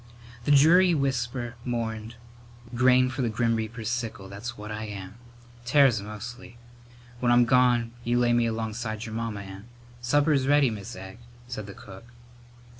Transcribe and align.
The 0.45 0.51
dreary 0.51 0.95
whisper 0.95 1.53
mourned, 1.63 2.15
"Grain 2.73 3.07
for 3.11 3.21
the 3.21 3.29
grim 3.29 3.55
reaper's 3.55 3.91
sickle, 3.91 4.29
that's 4.29 4.57
what 4.57 4.71
I 4.71 4.85
am. 4.85 5.17
Tares 5.63 6.01
mostly. 6.01 6.57
When 7.19 7.31
I'm 7.31 7.45
gone 7.45 7.93
you 8.03 8.17
lay 8.17 8.33
me 8.33 8.47
alongside 8.47 9.05
your 9.05 9.13
mamma 9.13 9.41
and" 9.41 9.65
"Supper's 10.11 10.47
ready, 10.47 10.71
Mis' 10.71 10.95
Egg," 10.95 11.19
said 11.47 11.67
the 11.67 11.75
cook. 11.75 12.05